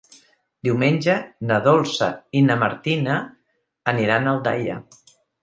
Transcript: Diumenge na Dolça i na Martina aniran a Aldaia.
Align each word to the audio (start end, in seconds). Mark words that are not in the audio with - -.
Diumenge 0.67 1.17
na 1.51 1.59
Dolça 1.67 2.07
i 2.39 2.41
na 2.47 2.57
Martina 2.63 3.19
aniran 3.93 4.27
a 4.27 4.35
Aldaia. 4.35 4.81